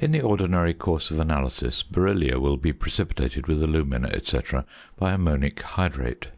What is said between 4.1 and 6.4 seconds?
&c., by ammonic hydrate.